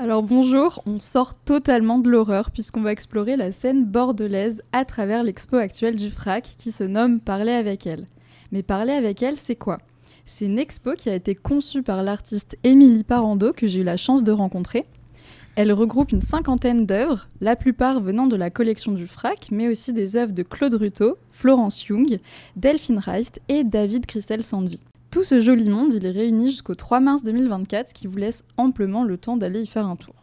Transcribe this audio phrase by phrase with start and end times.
[0.00, 5.24] Alors bonjour, on sort totalement de l'horreur puisqu'on va explorer la scène bordelaise à travers
[5.24, 8.06] l'expo actuelle du FRAC qui se nomme Parler avec elle.
[8.52, 9.78] Mais Parler avec elle, c'est quoi?
[10.24, 13.96] C'est une expo qui a été conçue par l'artiste Émilie Parando que j'ai eu la
[13.96, 14.86] chance de rencontrer.
[15.56, 19.92] Elle regroupe une cinquantaine d'œuvres, la plupart venant de la collection du FRAC, mais aussi
[19.92, 22.20] des œuvres de Claude Ruto, Florence Young,
[22.54, 24.80] Delphine Reist et David Christel Sandvi.
[25.10, 28.44] Tout ce joli monde, il est réuni jusqu'au 3 mars 2024, ce qui vous laisse
[28.58, 30.14] amplement le temps d'aller y faire un tour.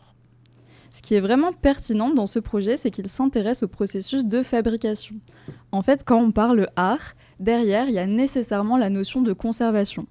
[0.94, 5.16] Ce qui est vraiment pertinent dans ce projet, c'est qu'il s'intéresse au processus de fabrication.
[5.72, 10.06] En fait, quand on parle art, derrière, il y a nécessairement la notion de conservation.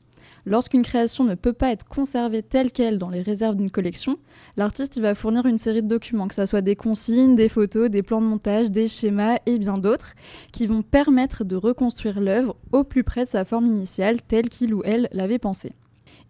[0.47, 4.19] Lorsqu'une création ne peut pas être conservée telle qu'elle dans les réserves d'une collection,
[4.59, 8.03] l'artiste va fournir une série de documents, que ce soit des consignes, des photos, des
[8.03, 10.12] plans de montage, des schémas et bien d'autres,
[10.53, 14.75] qui vont permettre de reconstruire l'œuvre au plus près de sa forme initiale telle qu'il
[14.75, 15.73] ou elle l'avait pensée.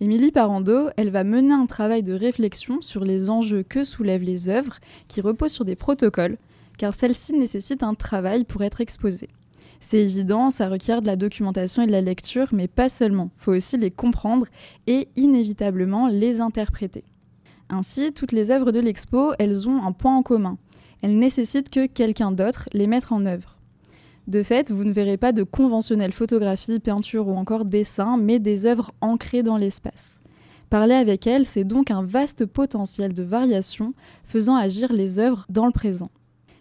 [0.01, 4.49] Émilie Parando, elle va mener un travail de réflexion sur les enjeux que soulèvent les
[4.49, 4.79] œuvres
[5.09, 6.39] qui reposent sur des protocoles,
[6.79, 9.31] car celles-ci nécessitent un travail pour être exposées.
[9.87, 13.29] C'est évident, ça requiert de la documentation et de la lecture, mais pas seulement.
[13.37, 14.47] Il faut aussi les comprendre
[14.87, 17.05] et inévitablement les interpréter.
[17.69, 20.57] Ainsi, toutes les œuvres de l'expo, elles ont un point en commun.
[21.03, 23.59] Elles nécessitent que quelqu'un d'autre les mette en œuvre.
[24.27, 28.65] De fait, vous ne verrez pas de conventionnelle photographie, peinture ou encore dessin, mais des
[28.65, 30.19] œuvres ancrées dans l'espace.
[30.71, 33.93] Parler avec elles, c'est donc un vaste potentiel de variation
[34.25, 36.11] faisant agir les œuvres dans le présent.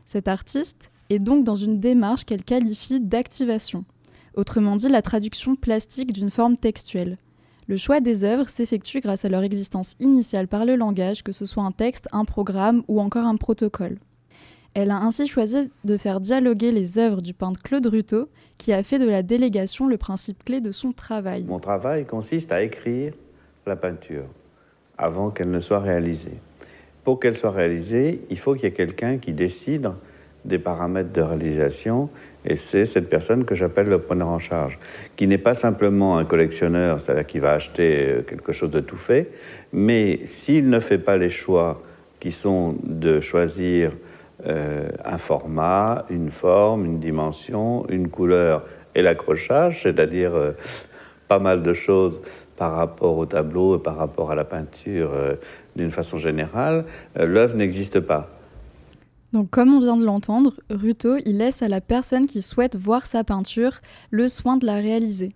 [0.06, 3.86] Cet artiste, et donc dans une démarche qu'elle qualifie d'activation,
[4.34, 7.20] autrement dit la traduction plastique d'une forme textuelle.
[7.68, 11.46] Le choix des œuvres s'effectue grâce à leur existence initiale par le langage, que ce
[11.46, 14.00] soit un texte, un programme ou encore un protocole.
[14.74, 18.82] Elle a ainsi choisi de faire dialoguer les œuvres du peintre Claude Ruto, qui a
[18.82, 21.44] fait de la délégation le principe clé de son travail.
[21.44, 23.14] Mon travail consiste à écrire
[23.68, 24.26] la peinture
[24.98, 26.40] avant qu'elle ne soit réalisée.
[27.04, 29.92] Pour qu'elle soit réalisée, il faut qu'il y ait quelqu'un qui décide
[30.46, 32.10] des paramètres de réalisation
[32.46, 34.78] et c'est cette personne que j'appelle le preneur en charge,
[35.16, 38.98] qui n'est pas simplement un collectionneur, c'est-à-dire qui va acheter euh, quelque chose de tout
[38.98, 39.32] fait,
[39.72, 41.82] mais s'il ne fait pas les choix
[42.20, 43.92] qui sont de choisir
[44.46, 50.52] euh, un format, une forme, une dimension, une couleur et l'accrochage, c'est-à-dire euh,
[51.30, 52.22] pas mal de choses
[52.58, 55.12] par rapport au tableau et par rapport à la peinture
[55.76, 58.30] d'une façon générale, l'œuvre n'existe pas.
[59.34, 63.08] Donc comme on vient de l'entendre, Ruto, il laisse à la personne qui souhaite voir
[63.08, 65.34] sa peinture le soin de la réaliser.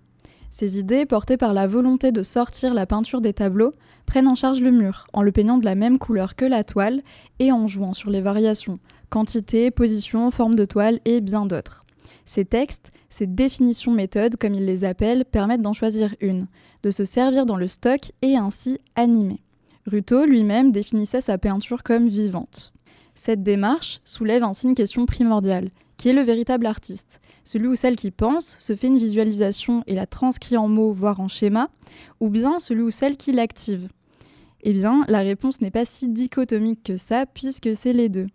[0.52, 3.74] Ces idées, portées par la volonté de sortir la peinture des tableaux,
[4.06, 7.02] prennent en charge le mur, en le peignant de la même couleur que la toile
[7.40, 11.84] et en jouant sur les variations, quantité, position, forme de toile et bien d'autres.
[12.24, 16.47] Ces textes, ces définitions méthodes, comme ils les appellent, permettent d'en choisir une,
[16.84, 19.41] de se servir dans le stock et ainsi animer.
[19.88, 22.74] Ruto lui-même définissait sa peinture comme vivante.
[23.17, 25.72] Cette démarche soulève ainsi une question primordiale.
[25.97, 29.95] Qui est le véritable artiste Celui ou celle qui pense, se fait une visualisation et
[29.95, 31.72] la transcrit en mots, voire en schéma,
[32.19, 33.89] ou bien celui ou celle qui l'active
[34.61, 38.28] Eh bien, la réponse n'est pas si dichotomique que ça, puisque c'est les deux.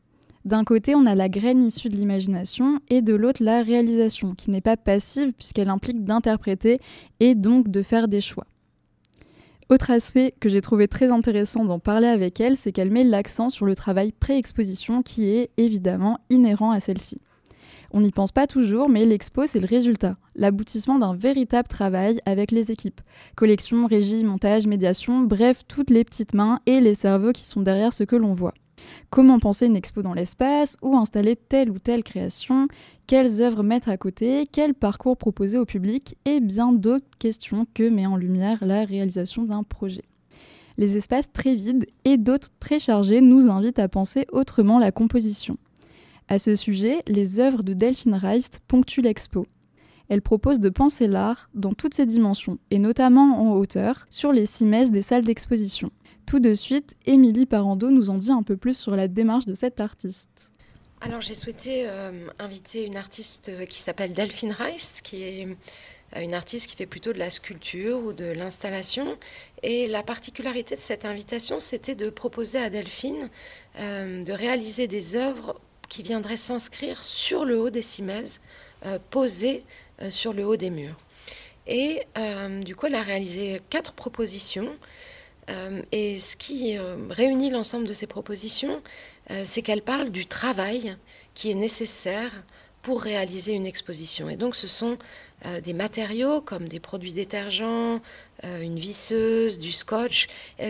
[0.45, 4.51] D'un côté, on a la graine issue de l'imagination et de l'autre, la réalisation, qui
[4.51, 6.79] n'est pas passive puisqu'elle implique d'interpréter
[7.21, 8.47] et donc de faire des choix.
[9.71, 13.49] Autre aspect que j'ai trouvé très intéressant d'en parler avec elle, c'est qu'elle met l'accent
[13.49, 17.21] sur le travail pré-exposition qui est évidemment inhérent à celle-ci.
[17.95, 22.51] On n'y pense pas toujours, mais l'expo, c'est le résultat, l'aboutissement d'un véritable travail avec
[22.51, 23.03] les équipes.
[23.37, 27.93] Collection, régie, montage, médiation, bref, toutes les petites mains et les cerveaux qui sont derrière
[27.93, 28.55] ce que l'on voit.
[29.11, 32.69] Comment penser une expo dans l'espace, où installer telle ou telle création,
[33.07, 36.17] quelles œuvres mettre à côté, quel parcours proposer au public?
[36.25, 40.05] Et bien d'autres questions que met en lumière la réalisation d'un projet.
[40.79, 45.59] Les espaces très vides et d'autres très chargés nous invitent à penser autrement la composition.
[46.29, 49.47] À ce sujet, les œuvres de Delphine Reist ponctuent l'expo.
[50.09, 54.47] Elle propose de penser l'art dans toutes ses dimensions, et notamment en hauteur, sur les
[54.47, 55.91] cimaises des salles d'exposition.
[56.27, 59.55] Tout de suite, Émilie Parando nous en dit un peu plus sur la démarche de
[59.55, 60.51] cette artiste.
[61.05, 65.49] Alors j'ai souhaité euh, inviter une artiste qui s'appelle Delphine Reist, qui est
[66.17, 69.19] euh, une artiste qui fait plutôt de la sculpture ou de l'installation.
[69.65, 73.31] Et la particularité de cette invitation, c'était de proposer à Delphine
[73.81, 78.41] euh, de réaliser des œuvres qui viendraient s'inscrire sur le haut des cimaises,
[79.11, 79.63] posées
[80.09, 80.97] sur le haut des murs.
[81.67, 82.01] Et
[82.63, 84.75] du coup, elle a réalisé quatre propositions euh,
[85.91, 88.81] et ce qui euh, réunit l'ensemble de ces propositions,
[89.31, 90.97] euh, c'est qu'elles parlent du travail
[91.35, 92.45] qui est nécessaire
[92.83, 94.29] pour réaliser une exposition.
[94.29, 94.99] Et donc ce sont
[95.63, 98.01] des matériaux comme des produits détergents,
[98.43, 100.27] une visseuse, du scotch,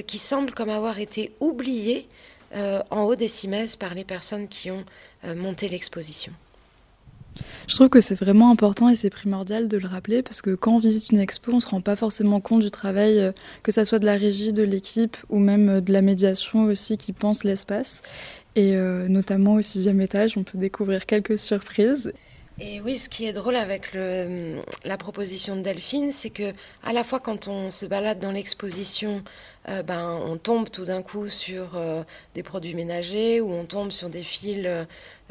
[0.06, 2.06] qui semblent comme avoir été oubliés
[2.54, 4.84] en haut des cimaises par les personnes qui ont
[5.24, 6.34] monté l'exposition.
[7.68, 10.74] Je trouve que c'est vraiment important et c'est primordial de le rappeler parce que quand
[10.74, 13.32] on visite une expo, on ne se rend pas forcément compte du travail, euh,
[13.62, 16.96] que ça soit de la régie, de l'équipe ou même euh, de la médiation aussi
[16.96, 18.02] qui pense l'espace.
[18.54, 22.12] Et euh, notamment au sixième étage, on peut découvrir quelques surprises.
[22.60, 26.52] Et oui, ce qui est drôle avec la proposition de Delphine, c'est que
[26.82, 29.24] à la fois quand on se balade dans l'exposition,
[29.68, 32.02] euh, ben, on tombe tout d'un coup sur euh,
[32.34, 34.66] des produits ménagers ou on tombe sur des fils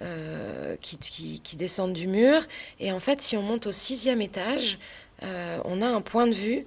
[0.02, 2.42] euh, qui, descendent du mur.
[2.80, 4.80] Et en fait, si on monte au sixième étage,
[5.66, 6.66] on a un point de vue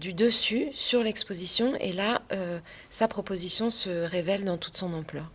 [0.00, 1.74] du dessus sur l'exposition.
[1.76, 2.22] Et là,
[2.88, 5.30] sa proposition se révèle dans toute son ampleur.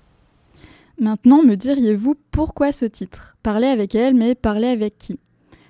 [1.00, 3.38] Maintenant, me diriez-vous pourquoi ce titre?
[3.44, 5.20] Parler avec elle, mais parler avec qui?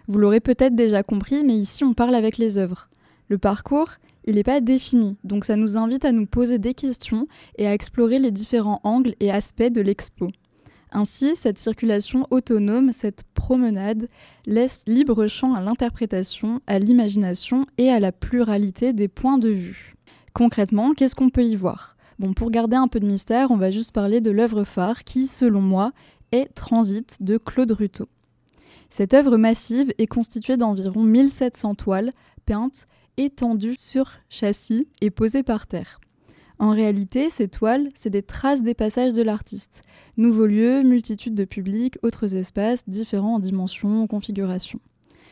[0.08, 2.88] Vous l'aurez peut-être déjà compris, mais ici on parle avec les œuvres.
[3.28, 3.90] Le parcours,
[4.24, 7.28] il n'est pas défini, donc ça nous invite à nous poser des questions
[7.58, 10.30] et à explorer les différents angles et aspects de l'expo.
[10.94, 14.08] Ainsi, cette circulation autonome, cette promenade,
[14.46, 19.92] laisse libre champ à l'interprétation, à l'imagination et à la pluralité des points de vue.
[20.34, 21.97] Concrètement, qu'est-ce qu'on peut y voir?
[22.20, 25.28] Bon, pour garder un peu de mystère, on va juste parler de l'œuvre phare qui,
[25.28, 25.92] selon moi,
[26.32, 28.08] est Transit de Claude Ruteau.
[28.90, 32.10] Cette œuvre massive est constituée d'environ 1700 toiles
[32.48, 32.88] peintes,
[33.18, 36.00] étendues sur châssis et posées par terre.
[36.58, 39.84] En réalité, ces toiles, c'est des traces des passages de l'artiste.
[40.18, 44.80] Nouveaux lieux, multitude de publics, autres espaces, différents en dimensions, en configuration.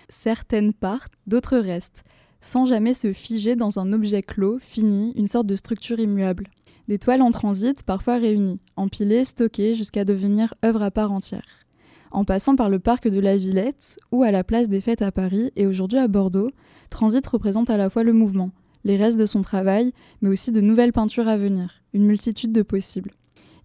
[0.08, 2.04] Certaines partent, d'autres restent,
[2.42, 6.48] sans jamais se figer dans un objet clos, fini, une sorte de structure immuable
[6.88, 11.66] des toiles en transit parfois réunies, empilées, stockées jusqu'à devenir œuvres à part entière.
[12.12, 15.12] En passant par le parc de la Villette ou à la place des Fêtes à
[15.12, 16.50] Paris et aujourd'hui à Bordeaux,
[16.90, 18.52] Transit représente à la fois le mouvement,
[18.84, 19.92] les restes de son travail,
[20.22, 23.12] mais aussi de nouvelles peintures à venir, une multitude de possibles.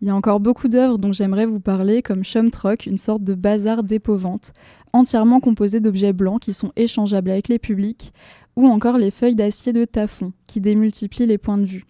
[0.01, 3.35] Il y a encore beaucoup d'œuvres dont j'aimerais vous parler, comme Chumtrock, une sorte de
[3.35, 4.55] bazar dépôt-vente,
[4.95, 8.13] entièrement composé d'objets blancs qui sont échangeables avec les publics,
[8.57, 11.85] ou encore les feuilles d'acier de Tafon, qui démultiplient les points de vue.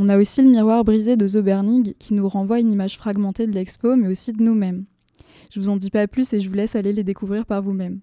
[0.00, 3.52] On a aussi le miroir brisé de Zobernig qui nous renvoie une image fragmentée de
[3.52, 4.84] l'expo, mais aussi de nous-mêmes.
[5.50, 7.98] Je vous en dis pas plus et je vous laisse aller les découvrir par vous-même.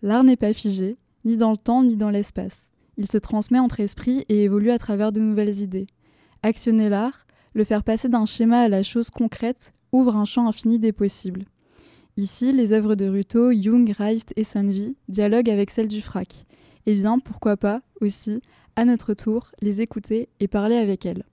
[0.00, 0.96] L'art n'est pas figé,
[1.26, 2.70] ni dans le temps ni dans l'espace.
[2.96, 5.88] Il se transmet entre esprits et évolue à travers de nouvelles idées.
[6.42, 10.78] Actionner l'art, le faire passer d'un schéma à la chose concrète, ouvre un champ infini
[10.78, 11.44] des possibles.
[12.16, 16.46] Ici, les œuvres de Ruto, Jung, Reist et Sanvi dialoguent avec celles du frac.
[16.86, 18.40] Eh bien, pourquoi pas, aussi,
[18.76, 21.24] à notre tour, les écouter et parler avec elles.